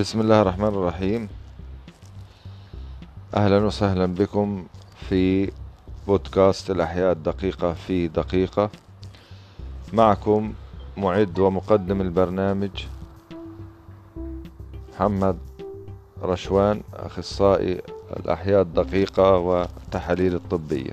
[0.00, 1.28] بسم الله الرحمن الرحيم.
[3.34, 4.66] أهلا وسهلا بكم
[5.08, 5.52] في
[6.06, 8.70] بودكاست الأحياء الدقيقة في دقيقة.
[9.92, 10.52] معكم
[10.96, 12.70] معد ومقدم البرنامج
[14.92, 15.38] محمد
[16.22, 17.82] رشوان أخصائي
[18.16, 20.92] الأحياء الدقيقة والتحاليل الطبية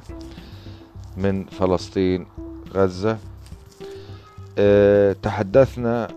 [1.17, 2.26] من فلسطين
[2.73, 3.17] غزة.
[4.58, 6.08] أه تحدثنا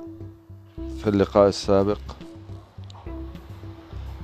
[1.01, 2.01] في اللقاء السابق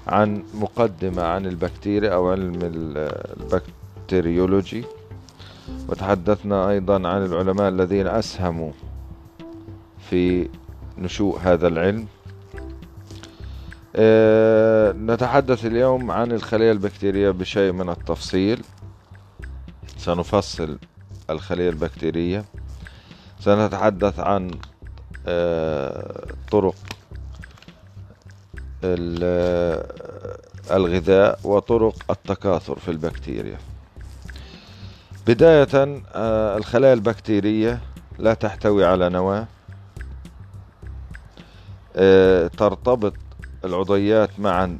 [0.07, 4.85] عن مقدمة عن البكتيريا أو علم البكتيريولوجي.
[5.89, 8.73] وتحدثنا أيضا عن العلماء الذين أسهموا
[10.11, 10.49] في
[10.99, 12.07] نشوء هذا العلم.
[13.97, 18.65] أه نتحدث اليوم عن الخلية البكتيرية بشيء من التفصيل.
[19.97, 20.79] سنفصل
[21.31, 22.45] الخلية البكتيرية.
[23.41, 24.51] سنتحدث عن
[25.27, 26.75] أه طرق
[30.71, 33.59] الغذاء وطرق التكاثر في البكتيريا.
[35.27, 36.03] بداية
[36.57, 37.81] الخلايا البكتيرية
[38.19, 39.47] لا تحتوي على نواة
[42.49, 43.15] ترتبط
[43.65, 44.79] العضيات معا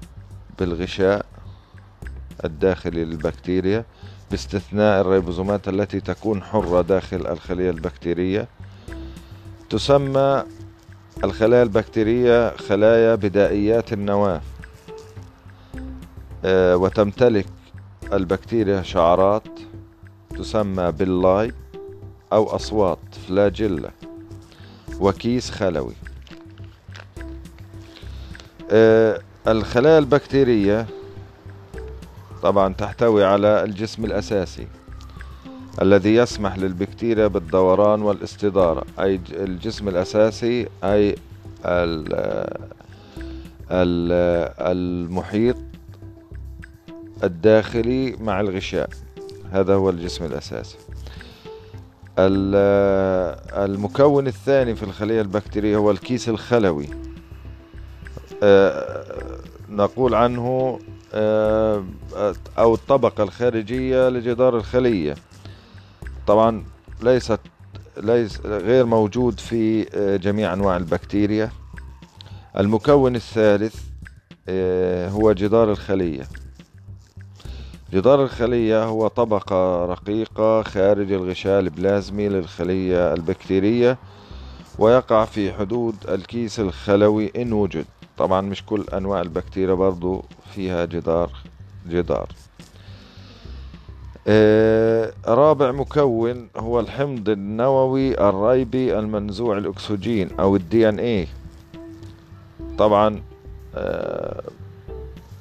[0.59, 1.27] بالغشاء
[2.45, 3.85] الداخلي للبكتيريا
[4.31, 8.49] باستثناء الريبوزومات التي تكون حرة داخل الخلية البكتيرية.
[9.71, 10.45] تسمى
[11.25, 14.41] الخلايا البكتيرية خلايا بدائيات النواة.
[16.45, 17.47] أه وتمتلك
[18.13, 19.49] البكتيريا شعرات
[20.39, 21.53] تسمى pili
[22.33, 23.91] أو أسواط flagella
[25.01, 25.95] وكيس خلوي.
[28.71, 30.87] أه الخلايا البكتيرية
[32.43, 34.67] طبعا تحتوي على الجسم الأساسي.
[35.83, 41.17] الذي يسمح للبكتيريا بالدوران والاستدارة أي الجسم الأساسي أي
[44.61, 45.57] المحيط
[47.25, 48.91] الداخلي مع الغشاء.
[49.53, 50.77] هذا هو الجسم الأساسي.
[53.59, 56.89] المكون الثاني في الخلية البكتيرية هو الكيس الخلوي.
[59.71, 60.79] نقول عنه
[62.59, 65.15] أو الطبقة الخارجية لجدار الخلية.
[66.27, 66.65] طبعا
[67.03, 67.41] ليست
[67.97, 69.85] ليس غير موجود في
[70.23, 71.51] جميع أنواع البكتيريا.
[72.59, 73.77] المكون الثالث
[75.13, 76.23] هو جدار الخلية.
[77.93, 83.99] جدار الخلية هو طبقة رقيقة خارج الغشاء البلازمي للخلية البكتيرية
[84.79, 87.87] ويقع في حدود الكيس الخلوي إن وجد.
[88.19, 91.31] طبعا مش كل أنواع البكتيريا برضو فيها جدار
[91.89, 92.29] جدار.
[94.29, 101.27] آه رابع مكون هو الحمض النووي الريبي المنزوع الأكسجين أو ال DNA.
[102.79, 103.23] طبعا
[103.75, 104.43] آه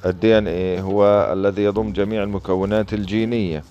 [0.05, 3.63] ال DNA هو الذي يضم جميع المكونات الجينية.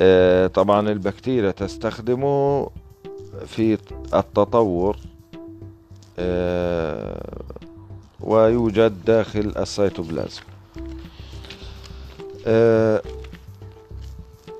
[0.00, 2.70] آه طبعا البكتيريا تستخدمه
[3.46, 3.78] في
[4.14, 4.96] التطور
[8.20, 10.42] ويوجد داخل السيتوبلازم.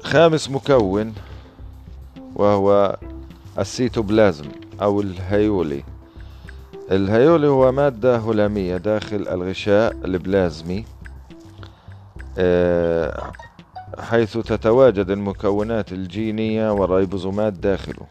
[0.04, 1.14] خامس مكون
[2.34, 2.96] وهو
[3.58, 4.44] السيتوبلازم
[4.82, 5.84] أو الهيولي.
[6.90, 10.84] الهيولي هو مادة هلامية داخل الغشاء البلازمي
[13.98, 18.06] حيث تتواجد المكونات الجينية والريبوزومات داخله.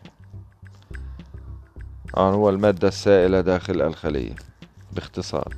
[2.18, 4.36] هو المادة السائلة داخل الخلية
[4.92, 5.54] باختصار.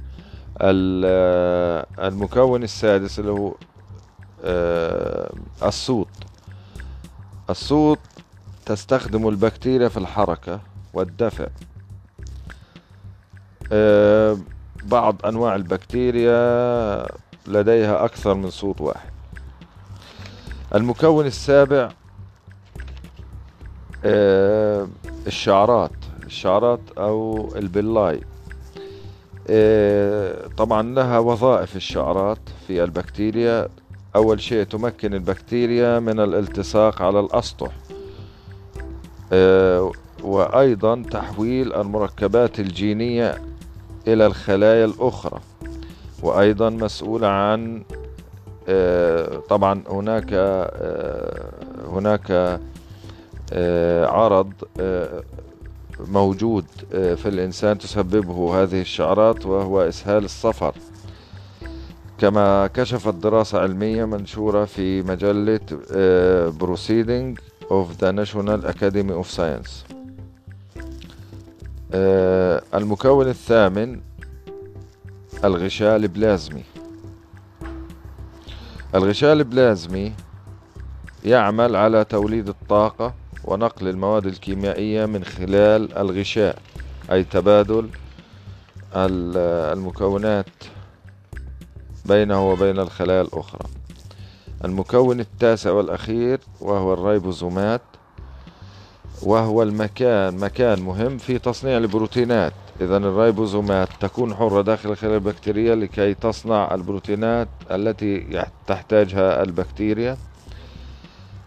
[1.99, 3.55] المكون السادس اللي هو
[5.63, 6.07] الصوت.
[7.49, 7.99] الصوت
[8.65, 10.59] تستخدم البكتيريا في الحركة
[10.93, 11.47] والدفع
[14.83, 17.07] بعض أنواع البكتيريا
[17.47, 19.09] لديها أكثر من صوت واحد.
[20.75, 21.89] المكون السابع
[25.27, 25.91] الشعرات
[26.25, 28.21] الشعرات أو البلاي.
[30.57, 33.67] طبعا لها وظائف الشعرات في البكتيريا.
[34.15, 37.71] أول شيء تمكن البكتيريا من الالتصاق على الأسطح.
[40.23, 43.41] وأيضا تحويل المركبات الجينية
[44.07, 45.39] إلى الخلايا الأخرى.
[46.23, 47.83] وأيضا مسؤولة عن
[49.49, 50.33] طبعا هناك
[51.91, 52.59] هناك
[54.09, 54.51] عرض
[55.99, 60.73] موجود في الإنسان تسببه هذه الشعرات وهو إسهال الصفر.
[62.17, 65.59] كما كشفت دراسة علمية منشورة في مجلة
[66.59, 67.39] Proceeding
[67.69, 69.85] of the National Academy of Science.
[72.73, 74.01] المكون الثامن
[75.43, 76.63] الغشاء البلازمي.
[78.95, 80.13] الغشاء البلازمي
[81.25, 83.13] يعمل على توليد الطاقة
[83.43, 86.59] ونقل المواد الكيميائية من خلال الغشاء
[87.11, 87.89] أي تبادل
[88.95, 90.45] المكونات
[92.05, 93.67] بينه وبين الخلايا الأخرى.
[94.65, 97.81] المكون التاسع والأخير وهو الريبوزومات
[99.23, 102.53] وهو المكان مكان مهم في تصنيع البروتينات.
[102.81, 110.17] إذا الريبوزومات تكون حرة داخل الخلايا البكتيرية لكي تصنع البروتينات التي تحتاجها البكتيريا.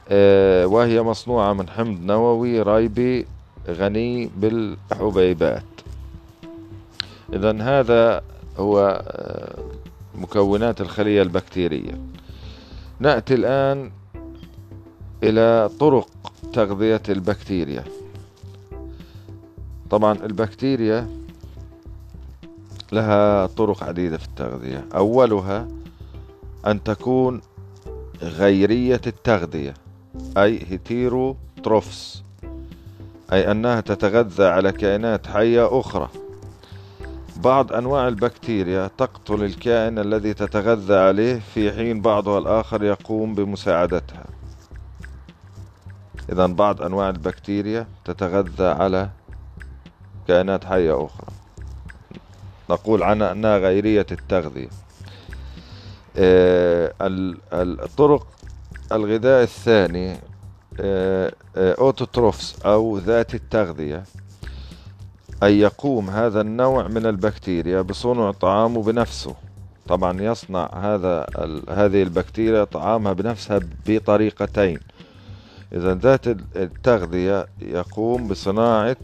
[0.08, 3.26] آه، وهي مصنوعة من حمض نووي ريبي
[3.68, 5.64] غني بالحبيبات.
[7.32, 8.22] إذا هذا
[8.58, 9.58] هو آه،
[10.18, 12.00] مكونات الخلية البكتيرية.
[13.00, 13.90] نأتي الآن
[15.22, 16.08] إلى طرق
[16.52, 17.84] تغذية البكتيريا.
[19.90, 21.08] طبعا البكتيريا
[22.92, 24.84] لها طرق عديدة في التغذية.
[24.94, 25.68] أولها
[26.66, 27.40] أن تكون
[28.22, 29.74] غيرية التغذية
[30.36, 32.22] أي heterotrophs
[33.32, 36.08] أي أنها تتغذى على كائنات حية أخرى.
[37.38, 44.24] بعض أنواع البكتيريا تقتل الكائن الذي تتغذى عليه في حين بعضها الآخر يقوم بمساعدتها.
[46.32, 49.08] إذا بعض أنواع البكتيريا تتغذى على
[50.28, 51.26] كائنات حية أخرى.
[52.70, 54.68] نقول عنها أنها غيرية التغذية.
[56.16, 56.92] آه،
[57.52, 58.26] الطرق
[58.92, 60.16] الغذاء الثاني
[61.56, 64.04] أوتوتروفس آه، آه، أو ذات التغذية
[65.42, 69.34] أي يقوم هذا النوع من البكتيريا بصنع طعامه بنفسه.
[69.88, 71.26] طبعا يصنع هذا
[71.68, 74.78] هذه البكتيريا طعامها بنفسها بطريقتين.
[75.72, 76.26] إذا ذات
[76.56, 78.96] التغذية يقوم بصناعة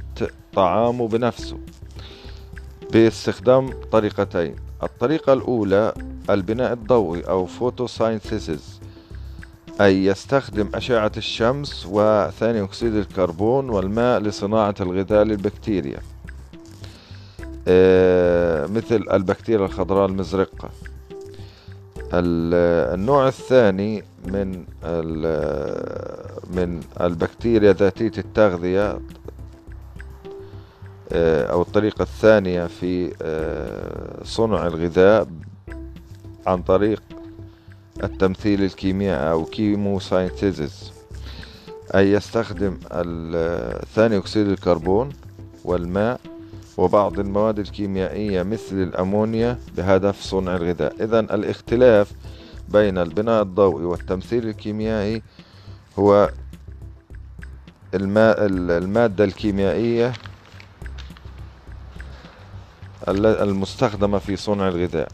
[0.55, 1.59] طعامه بنفسه
[2.93, 4.57] باستخدام طريقتين.
[4.83, 5.95] الطريقة الأولى
[6.31, 8.81] البناء الضوئي أو photosynthesis
[9.81, 15.99] أي يستخدم أشعة الشمس وثاني أكسيد الكربون والماء لصناعة الغذاء للبكتيريا.
[18.69, 20.71] مثل البكتيريا الخضراء المزرقة.
[22.13, 24.65] النوع الثاني من
[26.51, 28.99] من البكتيريا ذاتية التغذية
[31.13, 35.29] آه، أو الطريقة الثانية في آه، صنع الغذاء
[36.47, 37.03] عن طريق
[38.05, 40.93] التمثيل الكيميائي أو chemosynthesis
[41.95, 42.79] أي يستخدم
[43.95, 45.09] ثاني أكسيد الكربون
[45.65, 46.21] والماء
[46.77, 51.05] وبعض المواد الكيميائية مثل الأمونيا بهدف صنع الغذاء.
[51.05, 52.13] إذا الاختلاف
[52.69, 55.23] بين البناء الضوئي والتمثيل الكيميائي
[55.99, 56.31] هو
[57.95, 60.13] المادة الكيميائية
[63.09, 65.09] المستخدمة في صنع الغذاء.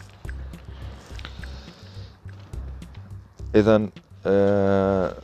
[3.54, 3.88] إذا
[4.26, 5.14] آه،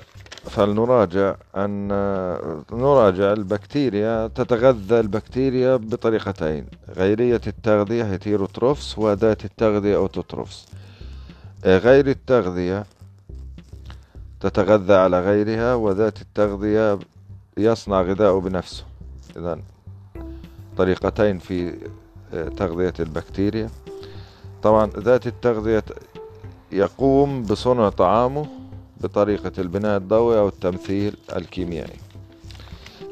[0.56, 1.88] فلنراجع أن
[2.72, 6.66] نراجع البكتيريا تتغذى البكتيريا بطريقتين
[6.96, 10.66] غيرية التغذية heterotrophs وذات التغذية autotrophs.
[11.64, 12.86] غيرية التغذية
[14.40, 16.98] تتغذى على غيرها وذات التغذية
[17.56, 18.84] يصنع غذاءه بنفسه.
[19.36, 19.58] إذا
[20.76, 21.74] طريقتين في
[22.56, 23.70] تغذية البكتيريا.
[24.62, 25.84] طبعا ذات التغذية
[26.72, 28.46] يقوم بصنع طعامه
[29.00, 31.98] بطريقة البناء الضوئي أو التمثيل الكيميائي.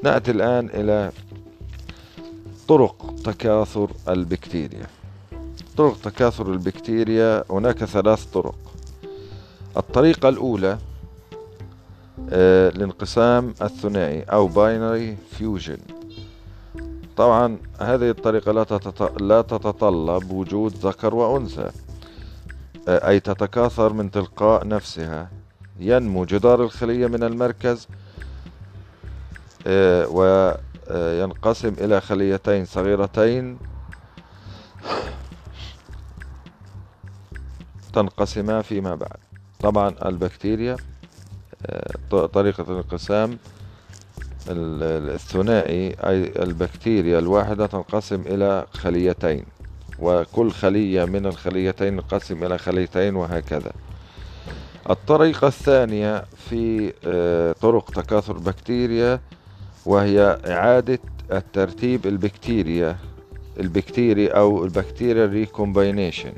[0.03, 1.13] نأتي الآن إلى
[2.69, 4.87] طرق تكاثر البكتيريا.
[5.77, 8.55] طرق تكاثر البكتيريا هناك ثلاث طرق.
[9.77, 10.79] الطريقة الأولى
[12.31, 15.79] آه، الانقسام الثنائي أو binary fission
[17.17, 18.53] طبعا هذه الطريقة
[19.21, 21.71] لا تتطلب وجود ذكر وأنثى
[22.89, 25.31] آه، أي تتكاثر من تلقاء نفسها.
[25.81, 27.89] ينمو جدار الخلية من المركز
[29.67, 33.59] آه، وينقسم إلى خليتين صغيرتين.
[37.93, 39.17] تنقسما فيما بعد.
[39.61, 40.77] طبعا البكتيريا
[41.67, 43.39] آه، طريقة الانقسام
[44.49, 49.45] الثنائي أي البكتيريا الواحدة تنقسم إلى خليتين
[49.99, 53.73] وكل خلية من الخليتين تنقسم إلى خليتين وهكذا.
[54.91, 59.21] الطريقة الثانية في آه، طرق تكاثر البكتيريا
[59.87, 60.99] وهي إعادة
[61.33, 62.97] الترتيب البكتيريا
[63.61, 66.33] البكتيري أو ال bacterial recombination.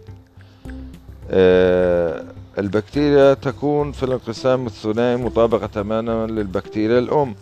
[1.30, 2.24] آه،
[2.58, 7.34] البكتيريا تكون في الانقسام الثنائي مطابقة تماما للبكتيريا الأم.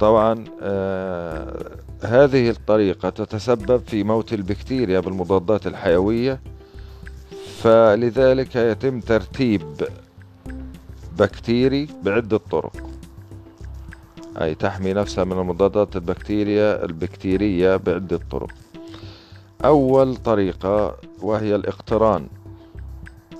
[0.00, 1.70] طبعا آه،
[2.02, 6.40] هذه الطريقة تتسبب في موت البكتيريا بالمضادات الحيوية
[7.62, 9.62] فلذلك يتم ترتيب
[11.18, 12.76] بكتيري بعدة طرق.
[14.40, 18.50] أي تحمي نفسها من المضادات البكتيريا البكتيرية بعدة طرق.
[19.64, 22.28] أول طريقة وهي الاقتران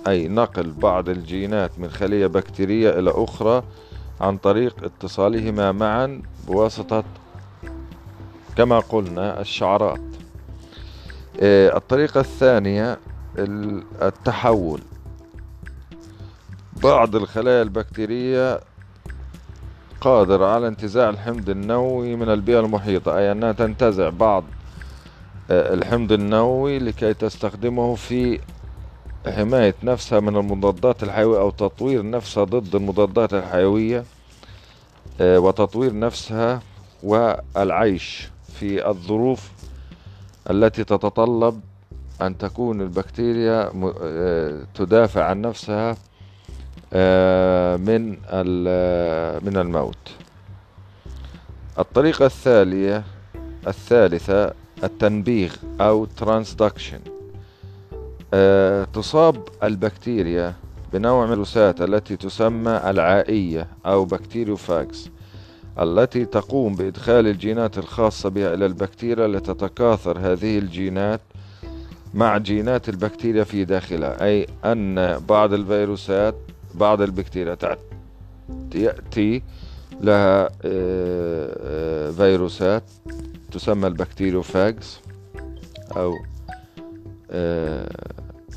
[0.08, 3.62] أي نقل بعض الجينات من خلية بكتيرية إلى أخرى
[4.20, 7.04] عن طريق اتصالهما معا بواسطة
[8.56, 10.00] كما قلنا الشعرات.
[11.40, 12.98] آه، الطريقة الثانية
[13.38, 14.80] التحول.
[16.82, 18.60] بعض الخلايا البكتيرية
[20.00, 24.44] قادرة على انتزاع الحمض النووي من البيئة المحيطة أي أنها تنتزع بعض
[25.50, 28.40] آه، الحمض النووي لكي تستخدمه في
[29.26, 34.04] حماية نفسها من المضادات الحيوية أو تطوير نفسها ضد المضادات الحيوية
[35.20, 36.60] آه، وتطوير نفسها
[37.02, 38.28] والعيش
[38.58, 39.50] في الظروف
[40.50, 41.60] التي تتطلب
[42.22, 43.70] أن تكون البكتيريا
[44.02, 45.96] آه، تدافع عن نفسها
[46.92, 48.08] آه، من
[49.44, 50.10] من الموت.
[51.78, 53.04] الطريقة الثانية
[53.66, 54.52] الثالثة
[54.84, 57.00] التنبيغ أو transduction
[58.34, 60.54] آه، تصاب البكتيريا
[60.92, 65.08] بنوع من الفيروسات التي تسمى العاثية أو bacteriophages
[65.80, 71.20] التي تقوم بإدخال الجينات الخاصة بها إلى البكتيريا لتتكاثر هذه الجينات
[72.14, 76.34] مع جينات البكتيريا في داخلها أي أن بعض الفيروسات
[76.74, 77.56] بعض البكتيريا
[78.74, 79.42] يأتي
[80.00, 82.82] لها آه، آه، فيروسات
[83.52, 85.00] تسمى ال bacteriophages
[85.96, 86.14] أو
[87.30, 87.88] آه،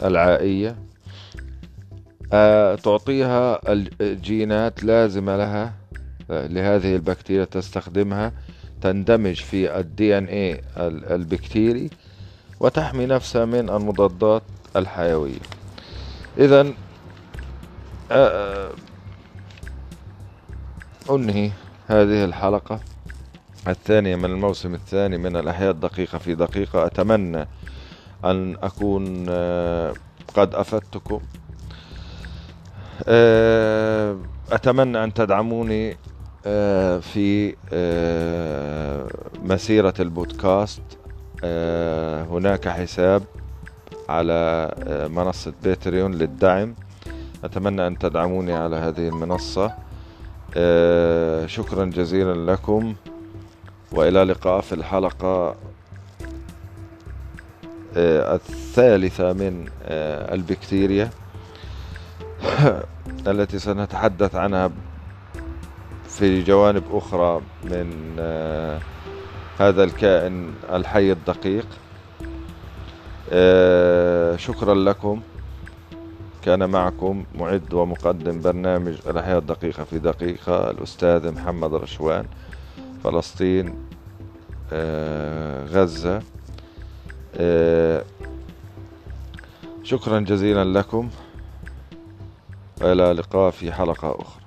[0.03, 0.75] العاثية.
[2.75, 3.61] تعطيها
[4.01, 5.73] الجينات لازمة لها
[6.29, 8.33] لهذه البكتيريا تستخدمها
[8.81, 10.61] تندمج في ال DNA
[11.11, 11.89] البكتيري
[12.61, 14.43] وتحمي نفسها من المضادات
[14.75, 15.39] الحيوية.
[16.37, 16.61] إذا
[21.09, 21.51] أنهي
[21.87, 22.79] هذه الحلقة.
[23.67, 26.85] الثانية من الموسم الثاني من الأحياء الدقيقة في دقيقة.
[26.85, 27.47] أتمنى
[28.25, 29.25] أن أكون
[30.33, 31.21] قد أفدتكم.
[34.51, 35.97] أتمنى أن تدعموني
[37.01, 37.55] في
[39.43, 40.81] مسيرة البودكاست.
[42.31, 43.23] هناك حساب
[44.09, 44.71] على
[45.11, 46.75] منصة باتريون للدعم.
[47.43, 49.71] أتمنى أن تدعموني على هذه المنصة.
[50.55, 52.95] آه، شكرا جزيلا لكم
[53.91, 55.55] وإلى اللقاء في الحلقة
[57.97, 61.09] آه، الثالثة من آه، البكتيريا
[63.27, 64.71] التي سنتحدث عنها
[66.07, 68.15] في جوانب أخرى من
[69.59, 71.67] هذا الكائن الحي الدقيق.
[74.37, 75.21] شكرا لكم.
[76.41, 82.25] كان معكم معد ومقدم برنامج الأحياء الدقيقة في دقيقة الأستاذ محمد رشوان
[83.03, 83.75] فلسطين
[84.73, 86.21] آه، غزة.
[87.35, 88.03] آه،
[89.83, 91.09] شكرا جزيلا لكم.
[92.81, 94.40] وإلى اللقاء في حلقة أخرى.